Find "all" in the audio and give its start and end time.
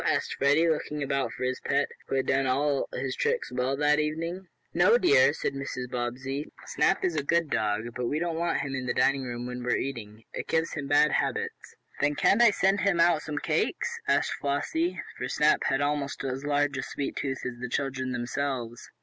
2.47-2.89